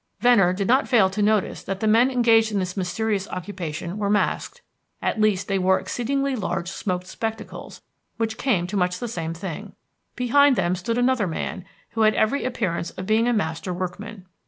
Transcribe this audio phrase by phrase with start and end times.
[0.19, 4.09] Venner did not fail to notice that the men engaged in this mysterious occupation were
[4.09, 4.61] masked;
[4.99, 7.83] at least, they wore exceedingly large smoked spectacles,
[8.17, 9.75] which came to much the same thing.
[10.15, 14.25] Behind them stood another man, who had every appearance of being a master workman.